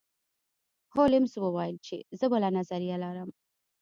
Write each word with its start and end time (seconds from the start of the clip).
هولمز 0.97 1.33
وویل 1.37 1.77
چې 1.85 1.97
زه 2.19 2.25
بله 2.33 2.49
نظریه 2.57 2.97
لرم. 3.03 3.29